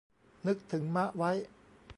[0.45, 1.31] นึกถึงมะไว้